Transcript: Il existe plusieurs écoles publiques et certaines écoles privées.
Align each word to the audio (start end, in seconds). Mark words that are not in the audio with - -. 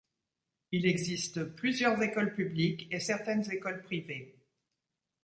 Il 0.71 0.87
existe 0.87 1.43
plusieurs 1.43 2.01
écoles 2.01 2.33
publiques 2.33 2.87
et 2.91 2.99
certaines 2.99 3.47
écoles 3.53 3.83
privées. 3.83 4.35